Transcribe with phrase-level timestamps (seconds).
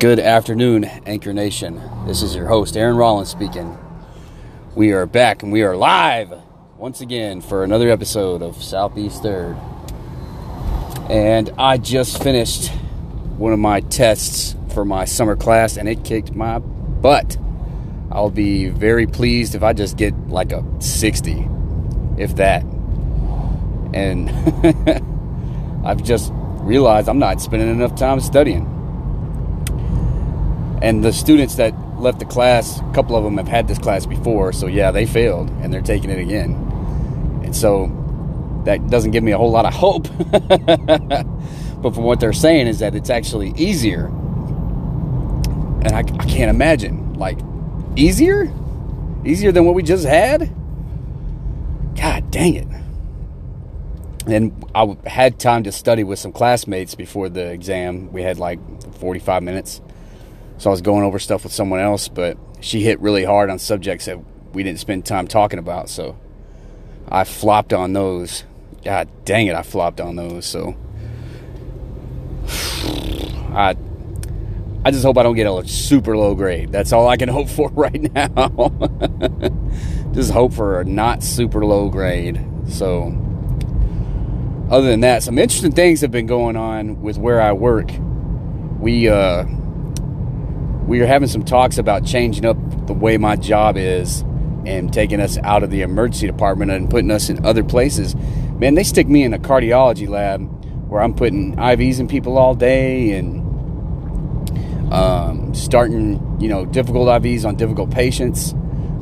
[0.00, 1.78] Good afternoon, Anchor Nation.
[2.06, 3.76] This is your host, Aaron Rollins speaking.
[4.74, 6.32] We are back and we are live
[6.78, 9.58] once again for another episode of Southeast Third.
[11.10, 12.70] And I just finished
[13.36, 17.36] one of my tests for my summer class and it kicked my butt.
[18.10, 21.46] I'll be very pleased if I just get like a 60,
[22.16, 22.62] if that.
[23.92, 24.30] And
[25.86, 28.79] I've just realized I'm not spending enough time studying.
[30.82, 34.06] And the students that left the class, a couple of them have had this class
[34.06, 36.52] before, so yeah, they failed and they're taking it again.
[37.44, 37.96] And so
[38.64, 40.08] that doesn't give me a whole lot of hope.
[40.30, 44.06] but from what they're saying is that it's actually easier.
[45.82, 47.14] And I, I can't imagine.
[47.14, 47.38] Like,
[47.96, 48.52] easier?
[49.24, 50.50] Easier than what we just had?
[51.94, 52.66] God dang it.
[54.26, 58.12] And I had time to study with some classmates before the exam.
[58.12, 58.58] We had like
[58.96, 59.80] 45 minutes.
[60.60, 63.58] So I was going over stuff with someone else, but she hit really hard on
[63.58, 64.18] subjects that
[64.52, 65.88] we didn't spend time talking about.
[65.88, 66.18] So
[67.08, 68.44] I flopped on those.
[68.84, 70.44] God dang it, I flopped on those.
[70.44, 70.76] So
[73.54, 73.74] I
[74.84, 76.70] I just hope I don't get a super low grade.
[76.70, 78.70] That's all I can hope for right now.
[80.12, 82.38] just hope for a not super low grade.
[82.68, 83.16] So
[84.70, 87.90] other than that, some interesting things have been going on with where I work.
[88.78, 89.46] We uh
[90.90, 92.56] we are having some talks about changing up
[92.88, 94.22] the way my job is
[94.66, 98.16] and taking us out of the emergency department and putting us in other places.
[98.58, 100.40] Man, they stick me in a cardiology lab
[100.88, 103.40] where I'm putting IVs in people all day and
[104.92, 108.52] um, starting, you know, difficult IVs on difficult patients.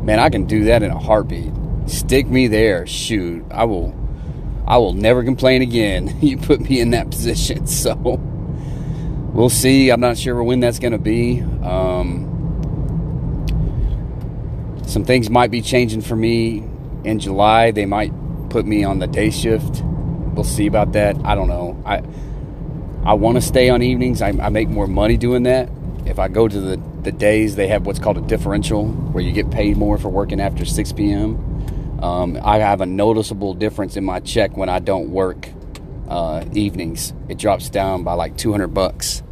[0.03, 1.55] Man, I can do that in a heartbeat.
[1.87, 3.43] Stick me there, shoot.
[3.51, 3.97] I will
[4.67, 6.19] I will never complain again.
[6.21, 7.67] you put me in that position.
[7.67, 7.95] So
[9.29, 9.91] we'll see.
[9.91, 11.41] I'm not sure when that's going to be.
[11.63, 12.27] Um,
[14.87, 16.65] some things might be changing for me
[17.05, 17.71] in July.
[17.71, 18.13] They might
[18.51, 19.83] put me on the day shift.
[19.83, 21.17] We'll see about that.
[21.25, 21.81] I don't know.
[21.85, 22.03] I
[23.05, 24.21] I want to stay on evenings.
[24.21, 25.71] I, I, make more money doing that.
[26.05, 29.33] If I go to the, the days, they have what's called a differential, where you
[29.33, 32.03] get paid more for working after 6 p.m.
[32.03, 35.49] Um, I have a noticeable difference in my check when I don't work
[36.09, 37.13] uh, evenings.
[37.29, 39.23] It drops down by like 200 bucks.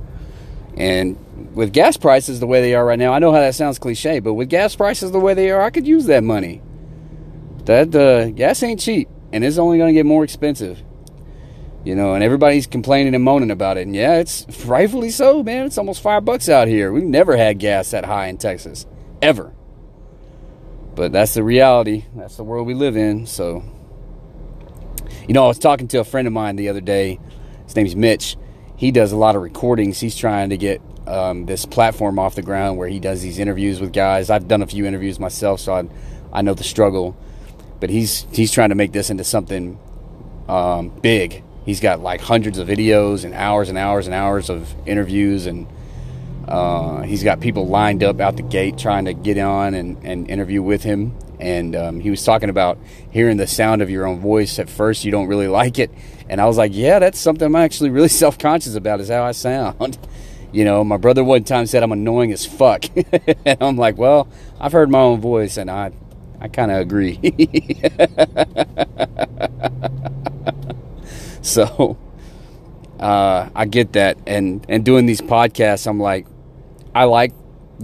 [0.77, 1.19] And
[1.55, 4.21] with gas prices the way they are right now, I know how that sounds cliche,
[4.21, 6.63] but with gas prices the way they are, I could use that money.
[7.65, 10.83] That uh, gas ain't cheap, and it's only going to get more expensive.
[11.83, 13.87] You know, and everybody's complaining and moaning about it.
[13.87, 15.67] And yeah, it's rightfully so, man.
[15.67, 16.93] It's almost five bucks out here.
[16.93, 18.87] We've never had gas that high in Texas,
[19.23, 19.55] ever.
[20.97, 22.05] But that's the reality.
[22.15, 23.27] That's the world we live in.
[23.27, 23.63] So,
[25.27, 27.19] you know, I was talking to a friend of mine the other day.
[27.67, 28.37] His name's Mitch
[28.77, 29.99] he does a lot of recordings.
[29.99, 33.81] He's trying to get um, this platform off the ground where he does these interviews
[33.81, 34.31] with guys.
[34.31, 35.89] I've done a few interviews myself, so I,
[36.33, 37.17] I know the struggle.
[37.81, 39.79] But he's he's trying to make this into something
[40.49, 41.43] um, big.
[41.65, 45.67] He's got like hundreds of videos and hours and hours and hours of interviews, and
[46.49, 50.31] uh, he's got people lined up out the gate trying to get on and, and
[50.31, 51.17] interview with him.
[51.41, 52.79] And um, he was talking about
[53.11, 54.59] hearing the sound of your own voice.
[54.59, 55.91] At first, you don't really like it,
[56.29, 59.23] and I was like, yeah, that's something I'm actually really self conscious about is how
[59.23, 59.99] I sound.
[60.53, 62.85] You know, my brother one time said I'm annoying as fuck.
[63.45, 64.27] and I'm like, well,
[64.59, 65.91] I've heard my own voice and I
[66.41, 67.19] I kind of agree.
[71.43, 71.99] so
[72.99, 76.27] uh, I get that and and doing these podcasts I'm like
[76.97, 77.33] I like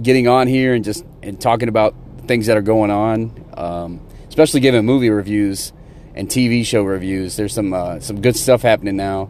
[0.01, 1.93] getting on here and just and talking about
[2.25, 5.71] things that are going on um, especially giving movie reviews
[6.15, 7.35] and TV show reviews.
[7.35, 9.29] There's some uh, some good stuff happening now.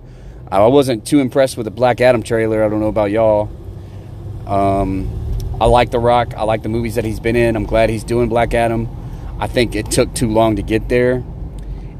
[0.51, 2.63] I wasn't too impressed with the Black Adam trailer.
[2.63, 3.49] I don't know about y'all.
[4.45, 5.09] Um,
[5.59, 6.33] I like The Rock.
[6.35, 7.55] I like the movies that he's been in.
[7.55, 8.87] I'm glad he's doing Black Adam.
[9.39, 11.15] I think it took too long to get there,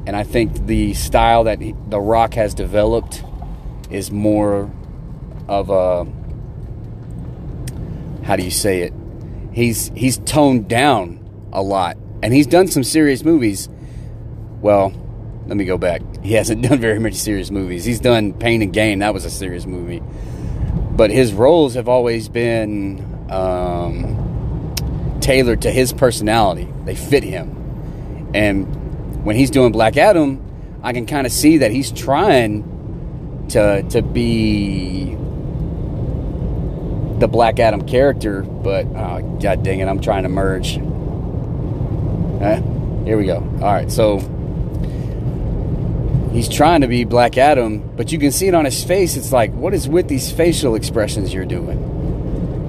[0.06, 3.24] and I think the style that he, The Rock has developed
[3.90, 4.72] is more
[5.48, 6.06] of a
[8.24, 8.94] how do you say it?
[9.52, 11.20] He's he's toned down
[11.52, 13.70] a lot, and he's done some serious movies
[14.64, 14.94] well,
[15.46, 16.02] let me go back.
[16.24, 17.86] He hasn't done very many serious movies.
[17.86, 19.00] He's done Pain and Gain.
[19.00, 20.02] That was a serious movie.
[20.96, 24.74] But his roles have always been um,
[25.20, 26.68] tailored to his personality.
[26.86, 28.32] They fit him.
[28.34, 30.42] And when he's doing Black Adam,
[30.82, 32.70] I can kind of see that he's trying
[33.50, 35.16] to to be
[37.24, 40.78] the Black Adam character, but oh, god dang it, I'm trying to merge.
[42.42, 42.62] Uh,
[43.06, 43.38] here we go.
[43.38, 44.20] All right, so
[46.34, 49.16] he's trying to be Black Adam, but you can see it on his face.
[49.16, 51.94] It's like, what is with these facial expressions you're doing?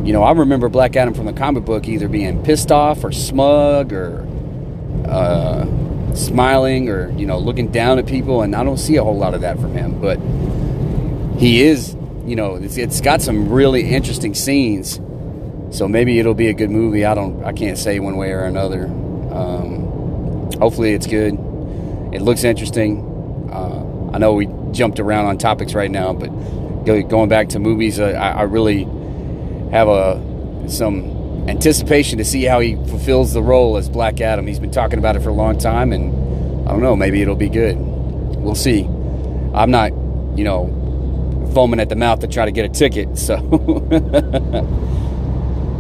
[0.04, 3.10] you know, I remember Black Adam from the comic book either being pissed off or
[3.10, 4.26] smug or
[5.06, 5.64] uh,
[6.14, 9.32] smiling or you know looking down at people, and I don't see a whole lot
[9.32, 10.00] of that from him.
[10.00, 10.18] But
[11.40, 15.00] he is, you know, it's, it's got some really interesting scenes.
[15.70, 17.04] So maybe it'll be a good movie.
[17.04, 18.86] I don't, I can't say one way or another.
[18.86, 21.34] Um, hopefully, it's good.
[22.12, 23.50] It looks interesting.
[23.52, 26.28] Uh, I know we jumped around on topics right now, but
[26.84, 28.84] going back to movies, uh, I, I really
[29.70, 34.46] have a some anticipation to see how he fulfills the role as Black Adam.
[34.46, 37.34] He's been talking about it for a long time, and I don't know, maybe it'll
[37.34, 37.76] be good.
[37.76, 38.84] We'll see.
[39.54, 39.90] I'm not,
[40.36, 40.66] you know,
[41.54, 43.36] foaming at the mouth to try to get a ticket, so.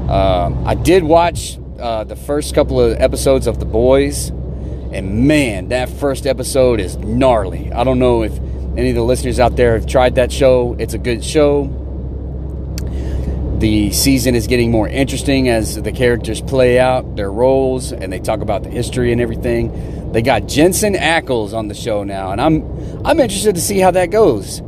[0.08, 5.68] um, I did watch uh, the first couple of episodes of The Boys, and man,
[5.68, 7.72] that first episode is gnarly.
[7.72, 8.32] I don't know if
[8.76, 10.76] any of the listeners out there have tried that show.
[10.78, 11.80] It's a good show.
[13.58, 18.18] The season is getting more interesting as the characters play out their roles and they
[18.18, 20.12] talk about the history and everything.
[20.12, 22.62] They got Jensen Ackles on the show now, and I'm
[23.04, 24.60] I'm interested to see how that goes.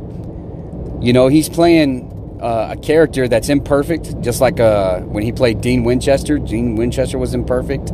[0.99, 5.61] You know, he's playing uh, a character that's imperfect, just like uh, when he played
[5.61, 6.39] Dean Winchester.
[6.39, 7.91] Dean Winchester was imperfect,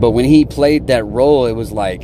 [0.00, 2.02] but when he played that role, it was like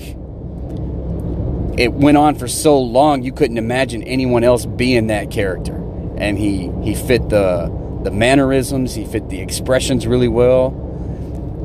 [1.78, 5.76] it went on for so long you couldn't imagine anyone else being that character.
[6.18, 7.72] And he he fit the
[8.04, 10.78] the mannerisms he fit the expressions really well.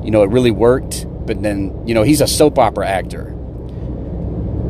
[0.04, 1.06] You know it really worked.
[1.28, 3.28] But then you know he's a soap opera actor.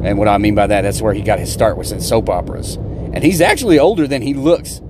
[0.03, 2.29] And what i mean by that that's where he got his start was in soap
[2.29, 2.77] operas
[3.17, 4.81] and he's actually older than he looks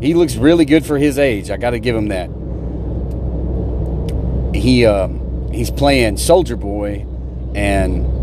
[0.00, 2.30] he looks really good for his age i gotta give him that
[4.54, 7.06] he um, he's playing soldier boy
[7.54, 8.20] and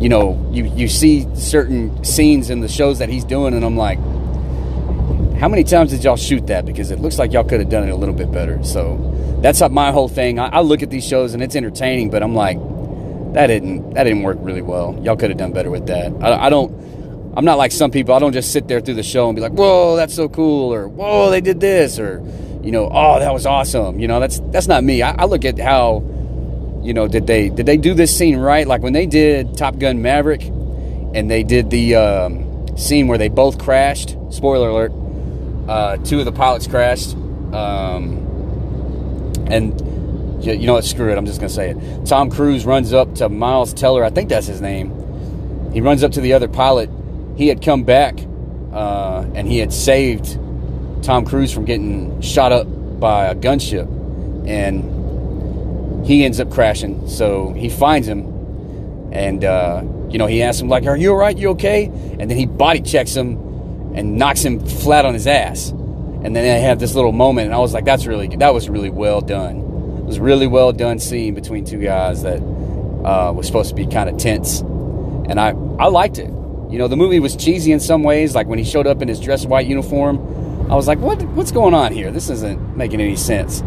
[0.00, 3.76] you know, you, you see certain scenes in the shows that he's doing, and I'm
[3.76, 3.98] like,
[5.38, 6.66] how many times did y'all shoot that?
[6.66, 8.62] Because it looks like y'all could have done it a little bit better.
[8.64, 10.38] So that's my whole thing.
[10.38, 12.58] I, I look at these shows and it's entertaining, but I'm like,
[13.34, 14.98] that didn't that didn't work really well.
[15.02, 16.12] Y'all could have done better with that.
[16.22, 16.72] I, I don't.
[17.36, 18.14] I'm not like some people.
[18.14, 20.72] I don't just sit there through the show and be like, "Whoa, that's so cool,"
[20.72, 22.22] or "Whoa, they did this," or
[22.62, 25.02] you know, "Oh, that was awesome." You know, that's that's not me.
[25.02, 26.02] I, I look at how
[26.84, 28.66] you know, did they did they do this scene right?
[28.66, 33.28] Like when they did Top Gun Maverick, and they did the um, scene where they
[33.28, 34.16] both crashed.
[34.30, 34.92] Spoiler alert:
[35.66, 37.14] uh, two of the pilots crashed,
[37.54, 38.20] um,
[39.46, 39.80] and
[40.44, 40.84] you know what?
[40.84, 41.16] Screw it.
[41.16, 42.06] I'm just gonna say it.
[42.06, 44.04] Tom Cruise runs up to Miles Teller.
[44.04, 44.92] I think that's his name.
[45.72, 46.90] He runs up to the other pilot.
[47.36, 48.18] He had come back,
[48.72, 50.38] uh, and he had saved
[51.02, 52.66] Tom Cruise from getting shot up
[53.00, 53.88] by a gunship,
[54.46, 57.08] and he ends up crashing.
[57.08, 58.20] So he finds him,
[59.12, 61.36] and uh, you know he asks him like, "Are you all right?
[61.36, 65.70] You okay?" And then he body checks him and knocks him flat on his ass.
[65.70, 68.68] And then they have this little moment, and I was like, "That's really that was
[68.68, 69.58] really well done.
[69.98, 73.86] It was really well done scene between two guys that uh, was supposed to be
[73.86, 76.30] kind of tense, and I I liked it.
[76.74, 79.06] You know, the movie was cheesy in some ways, like when he showed up in
[79.06, 80.18] his dress white uniform.
[80.68, 81.22] I was like, "What?
[81.22, 82.10] What's going on here?
[82.10, 83.62] This isn't making any sense."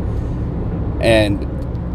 [0.99, 1.47] And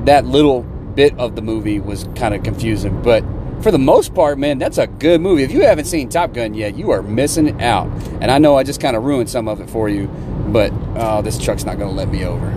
[0.07, 3.03] that little bit of the movie was kind of confusing.
[3.03, 3.23] But
[3.61, 5.43] for the most part, man, that's a good movie.
[5.43, 7.89] If you haven't seen Top Gun yet, you are missing out.
[8.23, 10.07] And I know I just kind of ruined some of it for you,
[10.49, 12.49] but uh, this truck's not going to let me over.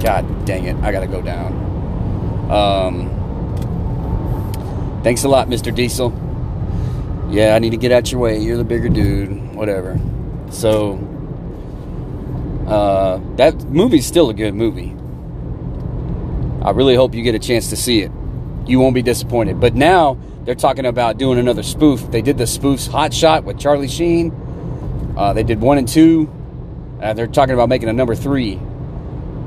[0.00, 1.52] God dang it, I got to go down.
[2.50, 3.10] Um,
[5.04, 5.74] thanks a lot, Mr.
[5.74, 6.27] Diesel.
[7.30, 8.38] Yeah, I need to get out your way.
[8.38, 9.54] You're the bigger dude.
[9.54, 10.00] Whatever.
[10.50, 10.94] So,
[12.66, 14.94] uh, that movie's still a good movie.
[16.62, 18.10] I really hope you get a chance to see it.
[18.66, 19.60] You won't be disappointed.
[19.60, 22.10] But now they're talking about doing another spoof.
[22.10, 25.14] They did the spoofs Hot Shot with Charlie Sheen.
[25.16, 26.32] Uh, they did one and two.
[27.00, 28.56] Uh, they're talking about making a number three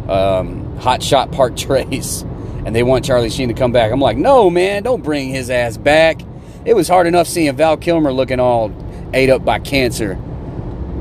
[0.07, 2.21] um, Hot Shot Part Trace.
[2.65, 3.91] And they want Charlie Sheen to come back.
[3.91, 6.21] I'm like, no, man, don't bring his ass back.
[6.63, 8.71] It was hard enough seeing Val Kilmer looking all
[9.13, 10.11] ate up by cancer.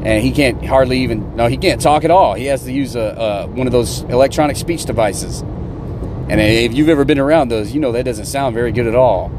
[0.02, 2.32] And he can't hardly even, no, he can't talk at all.
[2.32, 5.42] He has to use a, a one of those electronic speech devices.
[5.42, 8.94] And if you've ever been around those, you know that doesn't sound very good at
[8.94, 9.30] all.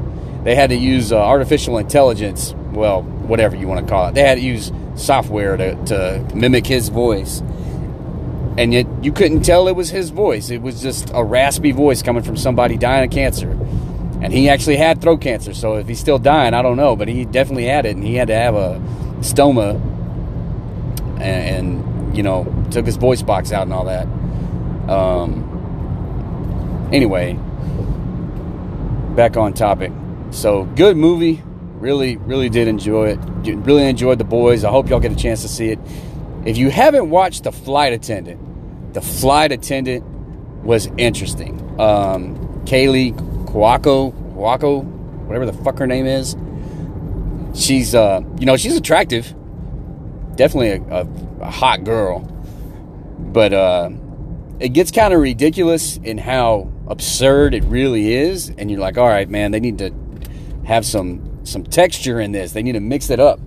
[0.44, 4.13] They had to use uh, artificial intelligence, well, whatever you want to call it.
[4.13, 7.42] They had to use software to, to mimic his voice.
[8.58, 10.50] And yet you couldn't tell it was his voice.
[10.50, 13.58] It was just a raspy voice coming from somebody dying of cancer.
[14.22, 17.08] And he actually had throat cancer, so if he's still dying, I don't know, but
[17.08, 18.80] he definitely had it, and he had to have a
[19.22, 19.82] stoma,
[21.20, 24.06] and, and you know, took his voice box out and all that.
[24.90, 25.51] Um,
[26.92, 27.40] Anyway,
[29.16, 29.94] back on topic.
[30.32, 31.42] So, good movie.
[31.75, 33.20] Really, really did enjoy it.
[33.46, 34.66] Really enjoyed The Boys.
[34.66, 35.80] I hope y'all get a chance to see it.
[36.46, 40.04] If you haven't watched The Flight Attendant, The flight attendant
[40.66, 41.60] was interesting.
[41.80, 42.36] Um,
[42.66, 43.13] Kaley
[43.51, 44.84] Cuoco, Cuoco,
[45.25, 46.38] whatever the fuck her name is.
[47.53, 49.36] She's, uh, you know, she's attractive.
[50.36, 51.08] Definitely a, a,
[51.41, 52.20] a hot girl.
[53.20, 53.89] But uh,
[54.62, 58.50] it gets kind of ridiculous in how absurd it really is.
[58.58, 59.93] And you're like, all right, man, they need to
[60.65, 62.53] have some some texture in this.
[62.53, 63.39] They need to mix it up.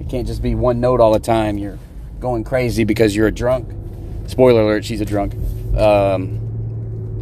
[0.00, 1.56] It can't just be one note all the time.
[1.56, 1.78] You're
[2.18, 3.72] going crazy because you're a drunk.
[4.26, 5.34] Spoiler alert: she's a drunk.
[5.76, 6.49] Um,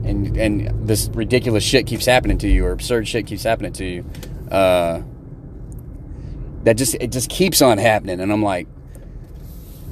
[0.08, 3.84] and and this ridiculous shit keeps happening to you, or absurd shit keeps happening to
[3.84, 4.04] you.
[4.50, 5.02] Uh,
[6.64, 8.66] that just it just keeps on happening, and I'm like,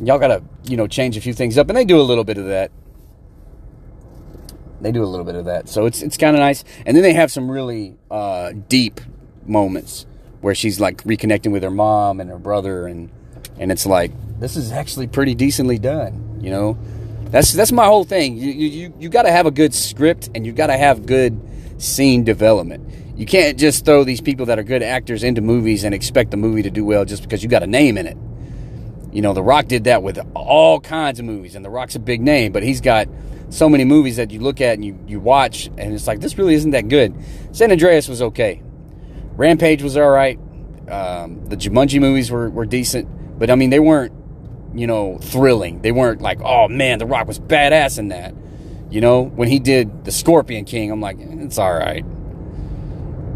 [0.03, 2.39] y'all gotta you know change a few things up, and they do a little bit
[2.39, 2.71] of that.
[4.81, 6.65] They do a little bit of that, so it's it's kind of nice.
[6.85, 9.01] And then they have some really uh, deep
[9.45, 10.07] moments
[10.41, 13.11] where she's like reconnecting with her mom and her brother, and
[13.59, 16.79] and it's like this is actually pretty decently done, you know.
[17.31, 18.37] That's that's my whole thing.
[18.37, 21.41] You you you got to have a good script and you got to have good
[21.79, 23.19] scene development.
[23.19, 26.37] You can't just throw these people that are good actors into movies and expect the
[26.37, 28.17] movie to do well just because you got a name in it.
[29.11, 31.99] You know, The Rock did that with all kinds of movies, and The Rock's a
[31.99, 33.09] big name, but he's got
[33.49, 36.37] so many movies that you look at and you, you watch, and it's like, this
[36.37, 37.15] really isn't that good.
[37.53, 38.63] San Andreas was okay.
[39.33, 40.39] Rampage was all right.
[40.91, 44.13] Um, the Jumanji movies were, were decent, but I mean, they weren't,
[44.77, 45.83] you know, thrilling.
[45.83, 48.35] They weren't like, oh man, The Rock was badass in that.
[48.91, 52.05] You know, when he did The Scorpion King, I'm like, it's all right.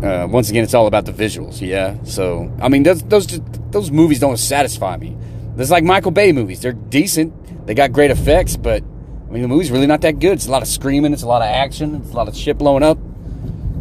[0.02, 1.97] Uh, once again, it's all about the visuals, yeah.
[2.04, 5.16] So, I mean, those those those movies don't satisfy me.
[5.56, 9.49] There's like Michael Bay movies; they're decent, they got great effects, but I mean, the
[9.49, 10.32] movie's really not that good.
[10.32, 12.56] It's a lot of screaming, it's a lot of action, it's a lot of shit
[12.56, 12.99] blowing up,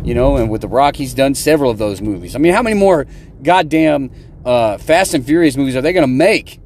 [0.04, 0.36] you know.
[0.36, 2.36] And with The Rock, he's done several of those movies.
[2.36, 3.08] I mean, how many more
[3.42, 4.12] goddamn
[4.44, 6.59] uh, Fast and Furious movies are they going to make?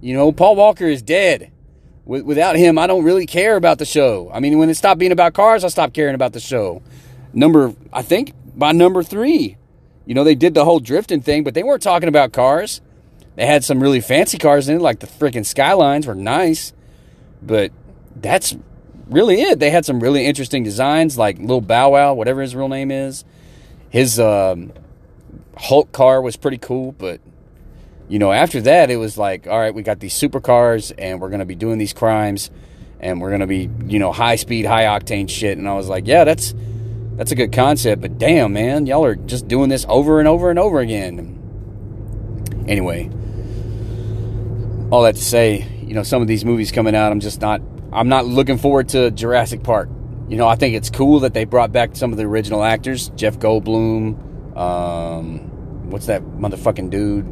[0.00, 1.52] You know, Paul Walker is dead.
[2.06, 4.30] Without him, I don't really care about the show.
[4.32, 6.82] I mean, when it stopped being about cars, I stopped caring about the show.
[7.32, 9.56] Number, I think by number three.
[10.06, 12.80] You know, they did the whole drifting thing, but they weren't talking about cars.
[13.36, 16.72] They had some really fancy cars in it, like the freaking Skylines were nice,
[17.40, 17.70] but
[18.16, 18.56] that's
[19.08, 19.60] really it.
[19.60, 23.24] They had some really interesting designs, like Little Bow Wow, whatever his real name is.
[23.88, 24.72] His um,
[25.56, 27.20] Hulk car was pretty cool, but
[28.10, 31.28] you know, after that, it was like, all right, we got these supercars, and we're
[31.28, 32.50] going to be doing these crimes,
[32.98, 35.56] and we're going to be, you know, high speed, high octane shit.
[35.56, 36.52] And I was like, yeah, that's
[37.14, 40.50] that's a good concept, but damn, man, y'all are just doing this over and over
[40.50, 41.36] and over again.
[42.66, 43.10] Anyway,
[44.90, 47.60] all that to say, you know, some of these movies coming out, I'm just not,
[47.92, 49.88] I'm not looking forward to Jurassic Park.
[50.28, 53.10] You know, I think it's cool that they brought back some of the original actors,
[53.10, 57.26] Jeff Goldblum, um, what's that motherfucking dude,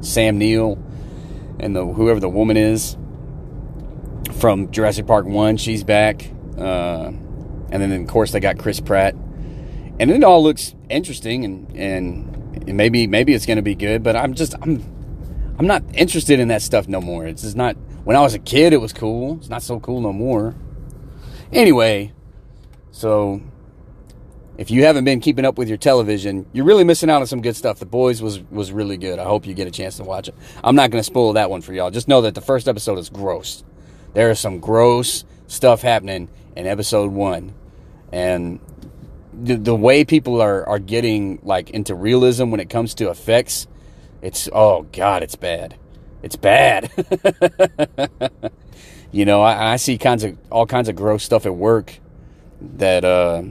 [0.00, 0.78] Sam Neill,
[1.60, 2.96] and the whoever the woman is
[4.38, 6.30] from Jurassic Park One, she's back.
[6.56, 7.12] Uh,
[7.70, 9.14] and then of course they got Chris Pratt.
[10.00, 14.16] And it all looks interesting and and maybe maybe it's going to be good but
[14.16, 14.82] i'm just i'm
[15.58, 17.26] i'm not interested in that stuff no more.
[17.26, 19.36] It's just not when i was a kid it was cool.
[19.38, 20.54] It's not so cool no more.
[21.52, 22.12] Anyway
[22.90, 23.40] so
[24.58, 27.40] if you haven't been keeping up with your television you're really missing out on some
[27.40, 27.78] good stuff.
[27.78, 29.18] The boys was was really good.
[29.18, 30.34] I hope you get a chance to watch it.
[30.62, 31.90] I'm not going to spoil that one for y'all.
[31.90, 33.64] Just know that the first episode is gross.
[34.14, 37.54] There is some gross stuff happening in episode one.
[38.12, 38.60] And
[39.32, 43.66] the, the way people are, are getting like into realism when it comes to effects,
[44.22, 45.76] it's oh god, it's bad.
[46.22, 46.90] It's bad.
[49.12, 52.00] you know, I, I, see kinds of all kinds of gross stuff at work
[52.60, 53.44] that uh,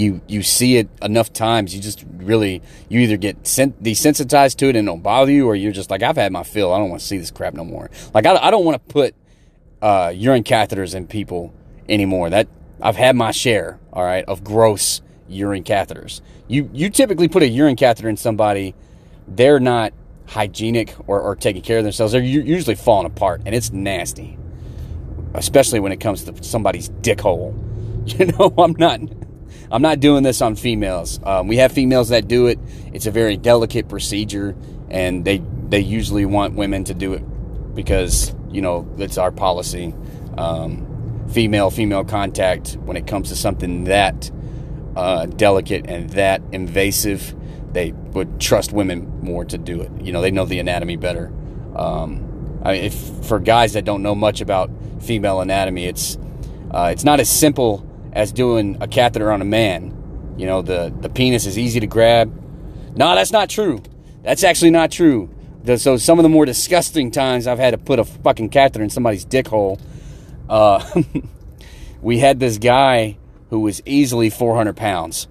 [0.00, 4.76] you you see it enough times, you just really you either get desensitized to it
[4.76, 6.72] and don't bother you, or you're just like, I've had my fill.
[6.72, 7.90] I don't want to see this crap no more.
[8.14, 9.14] Like I, I don't want to put
[9.82, 11.52] uh, urine catheters in people
[11.88, 12.30] anymore.
[12.30, 12.48] That
[12.80, 16.22] I've had my share, all right, of gross urine catheters.
[16.48, 18.74] You you typically put a urine catheter in somebody,
[19.28, 19.92] they're not
[20.26, 22.12] hygienic or, or taking care of themselves.
[22.12, 24.38] They're usually falling apart, and it's nasty,
[25.34, 27.54] especially when it comes to somebody's dick hole.
[28.06, 28.98] You know, I'm not.
[29.72, 31.20] I'm not doing this on females.
[31.22, 32.58] Um, we have females that do it.
[32.92, 34.56] It's a very delicate procedure,
[34.88, 37.22] and they they usually want women to do it
[37.74, 39.94] because you know it's our policy.
[40.36, 44.30] Um, female female contact when it comes to something that
[44.96, 47.36] uh, delicate and that invasive.
[47.72, 49.92] They would trust women more to do it.
[50.00, 51.32] You know, they know the anatomy better.
[51.76, 52.94] Um, I mean, if
[53.26, 56.18] for guys that don't know much about female anatomy, it's
[56.72, 60.34] uh, it's not as simple as doing a catheter on a man.
[60.38, 62.32] You know, the the penis is easy to grab.
[62.96, 63.82] No, that's not true.
[64.22, 65.30] That's actually not true.
[65.64, 68.82] The, so some of the more disgusting times I've had to put a fucking catheter
[68.84, 69.78] in somebody's dick hole
[70.48, 70.84] Uh,
[72.02, 73.18] we had this guy
[73.50, 75.28] who was easily 400 pounds,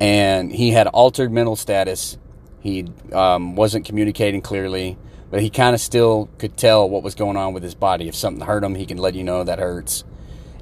[0.00, 2.18] and he had altered mental status.
[2.60, 4.98] He um, wasn't communicating clearly,
[5.30, 8.08] but he kind of still could tell what was going on with his body.
[8.08, 10.04] If something hurt him, he can let you know that hurts.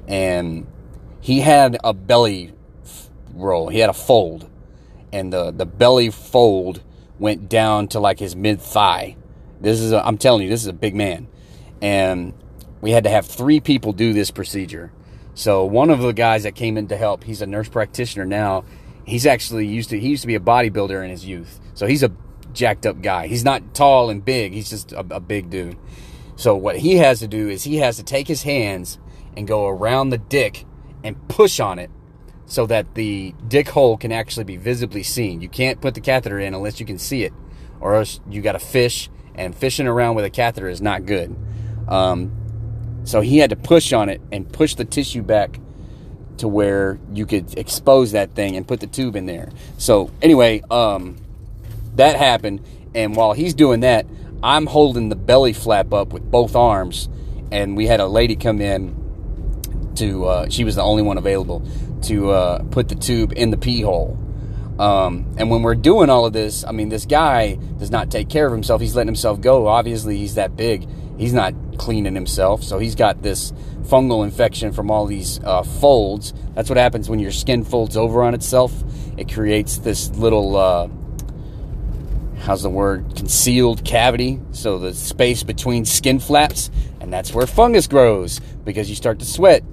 [0.07, 0.67] And
[1.21, 2.53] he had a belly
[3.33, 3.69] roll.
[3.69, 4.49] He had a fold,
[5.11, 6.81] and the the belly fold
[7.19, 9.15] went down to like his mid thigh.
[9.59, 11.27] This is, I'm telling you, this is a big man,
[11.81, 12.33] and
[12.79, 14.91] we had to have three people do this procedure.
[15.33, 18.65] So one of the guys that came in to help, he's a nurse practitioner now.
[19.05, 22.03] He's actually used to he used to be a bodybuilder in his youth, so he's
[22.03, 22.11] a
[22.53, 23.27] jacked up guy.
[23.27, 24.53] He's not tall and big.
[24.53, 25.77] He's just a, a big dude.
[26.35, 28.99] So what he has to do is he has to take his hands
[29.37, 30.65] and go around the dick
[31.03, 31.91] and push on it
[32.47, 35.41] so that the dick hole can actually be visibly seen.
[35.41, 37.33] You can't put the catheter in unless you can see it,
[37.79, 41.35] or else you got to fish, and fishing around with a catheter is not good.
[41.87, 42.31] Um,
[43.03, 45.59] so he had to push on it and push the tissue back
[46.37, 49.49] to where you could expose that thing and put the tube in there.
[49.77, 51.17] So anyway, um,
[51.95, 52.65] that happened,
[52.95, 54.07] and while he's doing that,
[54.41, 57.07] I'm holding the belly flap up with both arms,
[57.51, 59.06] and we had a lady come in
[59.97, 60.25] to.
[60.25, 61.67] Uh, she was the only one available
[62.03, 64.17] to uh, put the tube in the pee hole.
[64.79, 68.29] Um, and when we're doing all of this, I mean, this guy does not take
[68.29, 68.79] care of himself.
[68.79, 69.67] He's letting himself go.
[69.67, 70.87] Obviously, he's that big.
[71.17, 72.63] He's not cleaning himself.
[72.63, 73.51] So he's got this
[73.81, 76.33] fungal infection from all these uh, folds.
[76.53, 78.71] That's what happens when your skin folds over on itself.
[79.17, 80.89] It creates this little, uh,
[82.41, 84.39] how's the word, concealed cavity.
[84.51, 86.69] So the space between skin flaps.
[87.01, 89.63] And that's where fungus grows because you start to sweat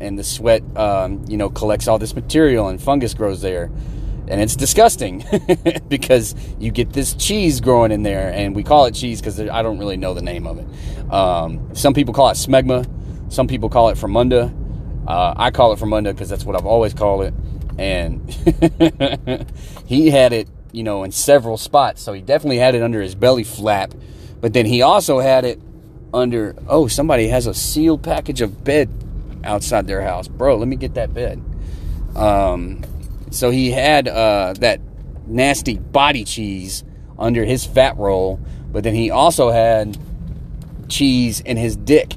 [0.00, 3.70] and the sweat, um, you know, collects all this material and fungus grows there.
[4.28, 5.24] And it's disgusting
[5.88, 9.62] because you get this cheese growing in there, and we call it cheese because I
[9.62, 11.12] don't really know the name of it.
[11.12, 12.86] Um, some people call it smegma,
[13.32, 14.56] some people call it fromunda.
[15.06, 17.34] Uh, I call it fromunda because that's what I've always called it.
[17.76, 18.28] And
[19.86, 23.16] he had it, you know, in several spots, so he definitely had it under his
[23.16, 23.92] belly flap.
[24.40, 25.60] But then he also had it
[26.14, 26.54] under.
[26.68, 28.88] Oh, somebody has a sealed package of bed
[29.44, 30.28] outside their house.
[30.28, 31.42] Bro, let me get that bed.
[32.16, 32.82] Um,
[33.30, 34.80] so he had uh, that
[35.26, 36.84] nasty body cheese
[37.18, 38.40] under his fat roll,
[38.72, 39.96] but then he also had
[40.88, 42.16] cheese in his dick.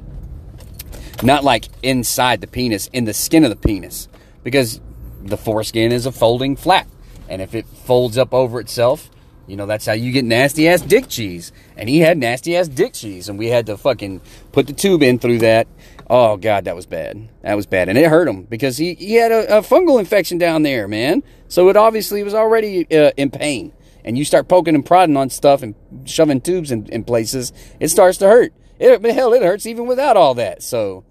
[1.22, 4.08] Not like inside the penis, in the skin of the penis.
[4.42, 4.80] Because
[5.22, 6.88] the foreskin is a folding flap.
[7.28, 9.08] And if it folds up over itself,
[9.46, 11.52] you know, that's how you get nasty ass dick cheese.
[11.76, 13.28] And he had nasty ass dick cheese.
[13.28, 14.20] And we had to fucking
[14.52, 15.66] put the tube in through that
[16.08, 17.28] Oh God, that was bad.
[17.42, 20.38] That was bad, and it hurt him because he he had a, a fungal infection
[20.38, 21.22] down there, man.
[21.48, 23.72] So it obviously was already uh, in pain.
[24.04, 27.88] And you start poking and prodding on stuff and shoving tubes in, in places, it
[27.88, 28.52] starts to hurt.
[28.78, 30.62] It, hell, it hurts even without all that.
[30.62, 31.04] So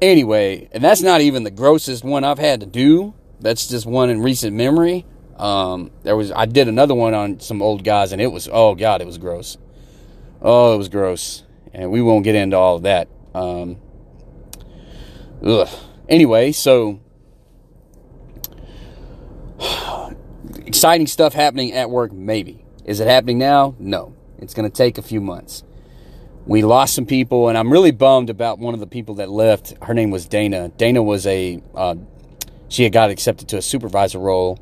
[0.00, 3.14] anyway, and that's not even the grossest one I've had to do.
[3.40, 5.04] That's just one in recent memory.
[5.36, 8.74] Um, there was I did another one on some old guys, and it was oh
[8.74, 9.56] god, it was gross.
[10.40, 13.08] Oh, it was gross, and we won't get into all of that.
[13.34, 13.76] Um,
[15.42, 15.68] Ugh.
[16.08, 17.00] Anyway, so
[20.66, 22.64] exciting stuff happening at work, maybe.
[22.84, 23.74] Is it happening now?
[23.78, 24.14] No.
[24.38, 25.64] It's going to take a few months.
[26.46, 29.74] We lost some people, and I'm really bummed about one of the people that left.
[29.82, 30.68] Her name was Dana.
[30.76, 31.96] Dana was a, uh,
[32.68, 34.58] she had got accepted to a supervisor role,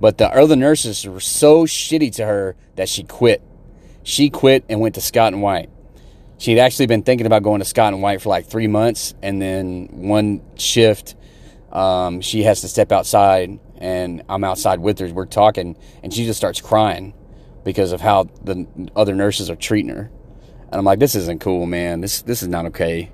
[0.00, 3.42] but the other nurses were so shitty to her that she quit.
[4.02, 5.68] She quit and went to Scott and White
[6.38, 9.40] she'd actually been thinking about going to Scott and White for like three months, and
[9.40, 11.14] then one shift,
[11.72, 15.08] um, she has to step outside, and I'm outside with her.
[15.08, 17.14] We're talking, and she just starts crying
[17.64, 20.10] because of how the other nurses are treating her.
[20.70, 22.00] And I'm like, this isn't cool, man.
[22.00, 23.10] This this is not okay.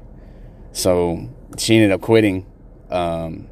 [0.73, 2.47] So she ended up quitting.
[2.91, 3.49] Um,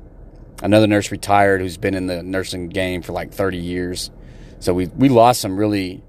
[0.62, 4.10] another nurse retired who's been in the nursing game for like 30 years.
[4.58, 6.02] So we we lost some really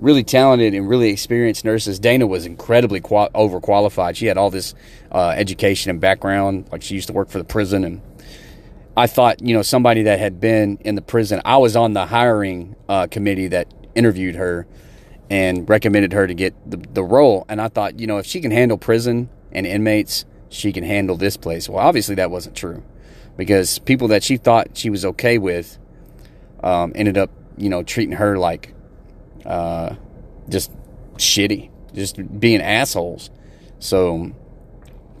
[0.00, 1.98] really talented and really experienced nurses.
[1.98, 4.16] Dana was incredibly qual- overqualified.
[4.16, 4.74] She had all this
[5.10, 7.84] uh, education and background, like she used to work for the prison.
[7.84, 8.00] And
[8.96, 11.40] I thought, you know, somebody that had been in the prison.
[11.44, 14.66] I was on the hiring uh, committee that interviewed her
[15.30, 17.44] and recommended her to get the, the role.
[17.48, 21.16] And I thought, you know, if she can handle prison and inmates, she can handle
[21.16, 21.68] this place.
[21.68, 22.82] Well, obviously that wasn't true
[23.36, 25.78] because people that she thought she was okay with
[26.62, 28.74] um, ended up, you know, treating her like
[29.44, 29.94] uh,
[30.48, 30.70] just
[31.16, 33.30] shitty, just being assholes.
[33.78, 34.32] So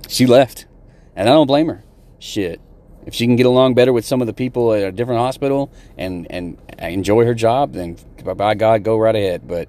[0.08, 0.66] she left,
[1.14, 1.84] and I don't blame her.
[2.18, 2.60] Shit,
[3.06, 5.72] if she can get along better with some of the people at a different hospital
[5.96, 9.46] and and enjoy her job, then by God, go right ahead.
[9.46, 9.68] But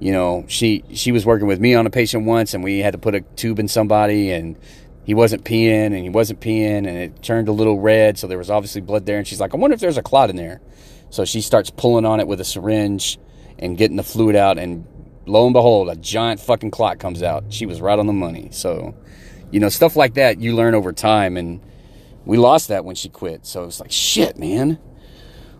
[0.00, 2.92] you know, she she was working with me on a patient once, and we had
[2.92, 4.56] to put a tube in somebody, and
[5.04, 8.38] he wasn't peeing, and he wasn't peeing, and it turned a little red, so there
[8.38, 9.18] was obviously blood there.
[9.18, 10.60] And she's like, I wonder if there's a clot in there.
[11.10, 13.18] So she starts pulling on it with a syringe
[13.62, 14.84] and getting the fluid out, and
[15.24, 17.44] lo and behold, a giant fucking clot comes out.
[17.50, 18.48] She was right on the money.
[18.50, 18.94] So,
[19.52, 21.60] you know, stuff like that you learn over time, and
[22.24, 23.46] we lost that when she quit.
[23.46, 24.78] So it's like, shit, man.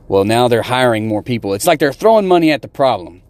[0.08, 1.54] Well, now they're hiring more people.
[1.54, 3.22] It's like they're throwing money at the problem.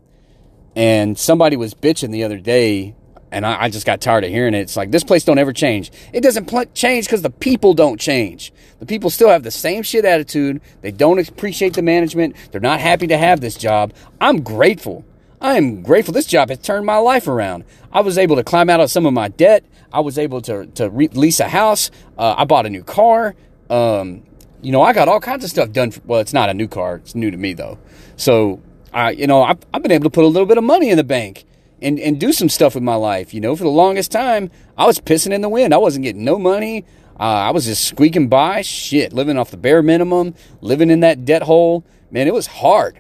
[0.75, 2.97] And somebody was bitching the other day,
[3.33, 4.61] and I, I just got tired of hearing it.
[4.61, 5.91] It's like, this place don't ever change.
[6.13, 8.53] It doesn't pl- change because the people don't change.
[8.79, 10.61] The people still have the same shit attitude.
[10.83, 12.37] They don't appreciate the management.
[12.53, 13.95] They're not happy to have this job.
[14.21, 15.05] I'm grateful.
[15.41, 16.15] I am grateful.
[16.15, 17.65] This job has turned my life around.
[17.91, 19.65] I was able to climb out of some of my debt.
[19.93, 21.91] I was able to, to re- lease a house.
[22.17, 23.35] Uh, I bought a new car.
[23.71, 24.23] Um,
[24.61, 25.91] you know, I got all kinds of stuff done.
[25.91, 26.97] For, well, it's not a new car.
[26.97, 27.79] It's new to me though.
[28.17, 30.91] So I, you know, I've, I've been able to put a little bit of money
[30.91, 31.45] in the bank
[31.83, 33.35] and, and do some stuff with my life.
[33.35, 35.75] You know, for the longest time, I was pissing in the wind.
[35.75, 36.85] I wasn't getting no money.
[37.19, 38.63] Uh, I was just squeaking by.
[38.63, 41.85] Shit, living off the bare minimum, living in that debt hole.
[42.11, 42.99] Man, it was hard.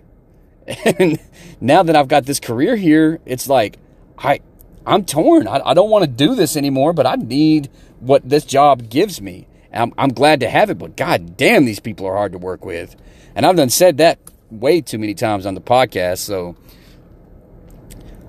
[0.98, 1.18] And
[1.60, 3.78] now that I've got this career here, it's like
[4.16, 4.40] I,
[4.86, 5.48] I'm torn.
[5.48, 7.68] I, I don't want to do this anymore, but I need
[7.98, 9.48] what this job gives me.
[9.72, 12.64] I'm, I'm glad to have it, but god damn, these people are hard to work
[12.64, 12.94] with.
[13.34, 14.18] And I've done said that
[14.50, 16.18] way too many times on the podcast.
[16.18, 16.56] So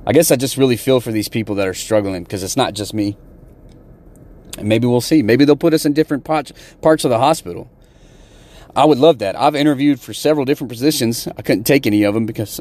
[0.05, 2.73] I guess I just really feel for these people that are struggling because it's not
[2.73, 3.17] just me.
[4.57, 5.23] And maybe we'll see.
[5.23, 7.69] Maybe they'll put us in different parts parts of the hospital.
[8.75, 9.39] I would love that.
[9.39, 11.27] I've interviewed for several different positions.
[11.27, 12.59] I couldn't take any of them because,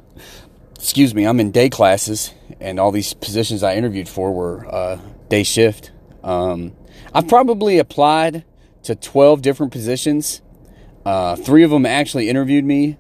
[0.77, 4.99] excuse me, I'm in day classes, and all these positions I interviewed for were uh,
[5.29, 5.91] day shift.
[6.23, 6.73] Um,
[7.15, 8.45] I've probably applied
[8.85, 10.43] to 12 different positions.
[11.05, 12.99] Uh, three of them actually interviewed me.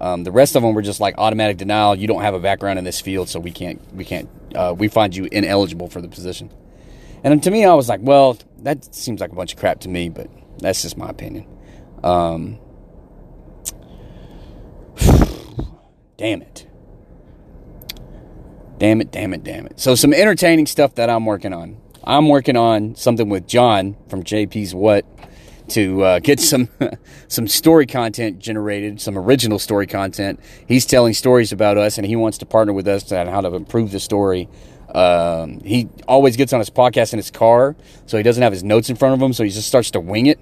[0.00, 1.94] Um, the rest of them were just like automatic denial.
[1.94, 4.88] You don't have a background in this field, so we can't, we can't, uh, we
[4.88, 6.50] find you ineligible for the position.
[7.24, 9.88] And to me, I was like, well, that seems like a bunch of crap to
[9.88, 10.28] me, but
[10.58, 11.46] that's just my opinion.
[12.04, 12.58] Um,
[16.16, 16.66] damn it.
[18.78, 19.80] Damn it, damn it, damn it.
[19.80, 21.78] So, some entertaining stuff that I'm working on.
[22.04, 25.04] I'm working on something with John from JP's What
[25.68, 26.68] to uh, get some
[27.28, 30.40] some story content generated, some original story content.
[30.66, 33.54] He's telling stories about us, and he wants to partner with us on how to
[33.54, 34.48] improve the story.
[34.94, 37.76] Um, he always gets on his podcast in his car,
[38.06, 40.00] so he doesn't have his notes in front of him, so he just starts to
[40.00, 40.38] wing it,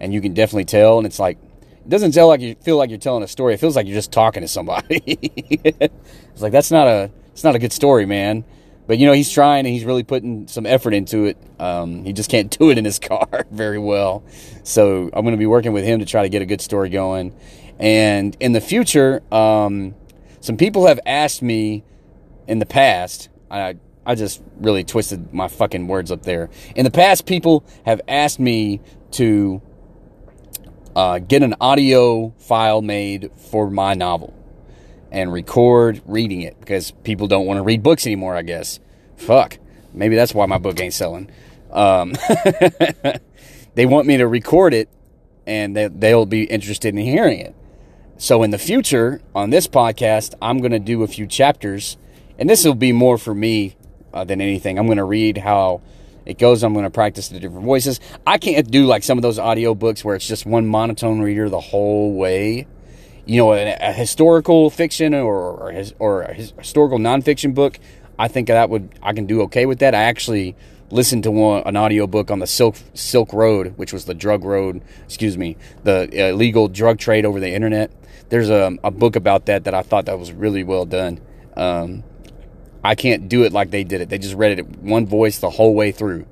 [0.00, 0.98] and you can definitely tell.
[0.98, 1.38] And it's like
[1.84, 3.54] it doesn't tell like you feel like you're telling a story.
[3.54, 5.02] It feels like you're just talking to somebody.
[5.06, 8.44] it's like that's not a it's not a good story, man.
[8.92, 11.38] But you know he's trying and he's really putting some effort into it.
[11.58, 14.22] Um, he just can't do it in his car very well.
[14.64, 16.90] So I'm going to be working with him to try to get a good story
[16.90, 17.34] going.
[17.78, 19.94] And in the future, um,
[20.40, 21.84] some people have asked me
[22.46, 23.30] in the past.
[23.50, 26.50] I I just really twisted my fucking words up there.
[26.76, 29.62] In the past, people have asked me to
[30.94, 34.34] uh, get an audio file made for my novel
[35.12, 38.80] and record reading it because people don't want to read books anymore, I guess.
[39.16, 39.58] Fuck.
[39.92, 41.30] Maybe that's why my book ain't selling.
[41.70, 42.14] Um,
[43.74, 44.88] they want me to record it
[45.46, 47.54] and they, they'll be interested in hearing it.
[48.16, 51.98] So in the future, on this podcast, I'm going to do a few chapters,
[52.38, 53.76] and this will be more for me
[54.14, 54.78] uh, than anything.
[54.78, 55.82] I'm going to read how
[56.24, 56.62] it goes.
[56.62, 58.00] I'm going to practice the different voices.
[58.26, 61.50] I can't do like some of those audio books where it's just one monotone reader
[61.50, 62.66] the whole way
[63.24, 67.78] you know, a, a historical fiction or or, his, or a historical nonfiction book,
[68.18, 69.94] I think that would I can do okay with that.
[69.94, 70.56] I actually
[70.90, 74.44] listened to one, an audio book on the Silk Silk Road, which was the drug
[74.44, 77.90] road, excuse me, the illegal drug trade over the internet.
[78.28, 81.20] There's a, a book about that that I thought that was really well done.
[81.56, 82.04] Um,
[82.84, 84.08] I can't do it like they did it.
[84.08, 86.26] They just read it one voice the whole way through.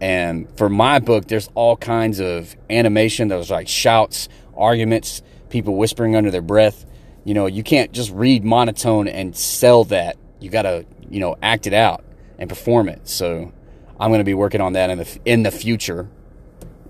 [0.00, 3.28] And for my book, there's all kinds of animation.
[3.28, 6.84] There's like shouts, arguments, people whispering under their breath.
[7.24, 10.16] You know, you can't just read monotone and sell that.
[10.40, 12.04] You got to, you know, act it out
[12.38, 13.08] and perform it.
[13.08, 13.52] So
[14.00, 16.08] I'm going to be working on that in the in the future.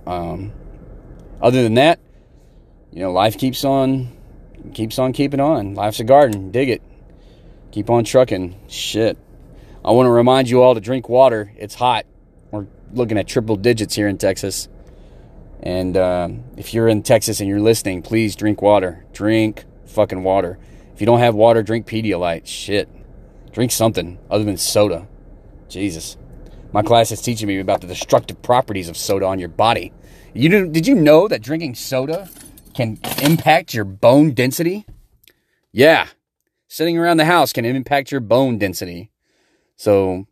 [0.06, 0.52] Um,
[1.42, 2.00] other than that,
[2.90, 4.16] you know, life keeps on
[4.72, 5.74] keeps on keeping on.
[5.74, 6.50] Life's a garden.
[6.50, 6.82] Dig it.
[7.72, 8.58] Keep on trucking.
[8.68, 9.18] Shit.
[9.84, 11.52] I want to remind you all to drink water.
[11.56, 12.06] It's hot.
[12.50, 14.68] We're looking at triple digits here in Texas.
[15.62, 19.04] And uh, if you're in Texas and you're listening, please drink water.
[19.12, 20.58] Drink fucking water.
[20.94, 22.46] If you don't have water, drink Pedialyte.
[22.46, 22.88] Shit.
[23.52, 25.06] Drink something other than soda.
[25.68, 26.16] Jesus.
[26.72, 29.92] My class is teaching me about the destructive properties of soda on your body.
[30.34, 32.28] You did, did you know that drinking soda
[32.74, 34.86] can impact your bone density?
[35.70, 36.08] Yeah.
[36.68, 39.10] sitting around the house can impact your bone density.
[39.76, 40.26] So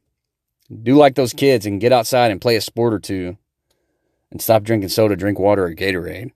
[0.82, 3.36] do like those kids and get outside and play a sport or two
[4.30, 6.32] and stop drinking soda, drink water or Gatorade.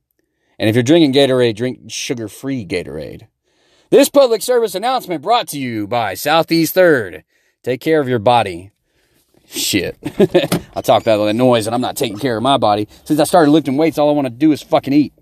[0.58, 3.28] And if you're drinking Gatorade, drink sugar free Gatorade.
[3.90, 7.24] This public service announcement brought to you by Southeast Third.
[7.62, 8.72] Take care of your body.
[9.46, 9.96] Shit.
[10.74, 12.88] I talk about all that noise and I'm not taking care of my body.
[13.04, 15.12] Since I started lifting weights, all I want to do is fucking eat.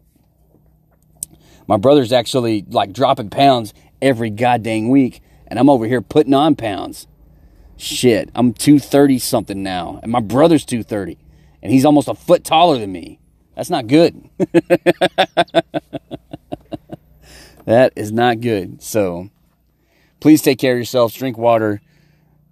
[1.66, 6.56] My brother's actually like dropping pounds every goddamn week, and I'm over here putting on
[6.56, 7.06] pounds.
[7.76, 11.18] Shit, I'm 230 something now, and my brother's 230,
[11.62, 13.20] and he's almost a foot taller than me.
[13.54, 14.28] That's not good.
[17.64, 18.82] that is not good.
[18.82, 19.30] So
[20.20, 21.80] please take care of yourselves, drink water,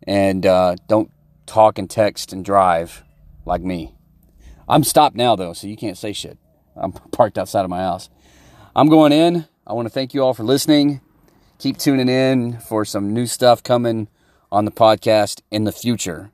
[0.07, 1.11] and uh, don't
[1.47, 3.03] talk and text and drive
[3.45, 3.95] like me.
[4.69, 6.39] I'm stopped now, though, so you can't say shit.
[6.77, 8.09] I'm parked outside of my house.
[8.77, 9.47] I'm going in.
[9.67, 11.01] I want to thank you all for listening.
[11.59, 14.09] Keep tuning in for some new stuff coming
[14.51, 16.31] on the podcast in the future.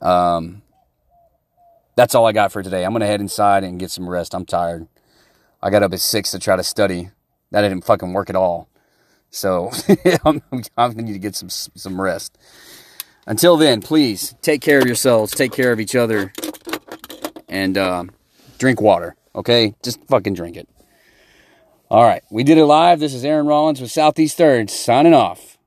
[0.00, 0.62] Um,
[1.96, 2.84] that's all I got for today.
[2.84, 4.34] I'm going to head inside and get some rest.
[4.34, 4.86] I'm tired.
[5.62, 7.10] I got up at six to try to study.
[7.50, 8.68] That didn't fucking work at all.
[9.30, 9.70] So
[10.24, 12.38] I'm, I'm going to need to get some some rest.
[13.26, 16.32] Until then, please take care of yourselves, take care of each other,
[17.48, 18.04] and uh,
[18.58, 19.14] drink water.
[19.34, 20.68] Okay, just fucking drink it.
[21.90, 22.98] All right, we did it live.
[22.98, 25.58] This is Aaron Rollins with Southeast Third signing off.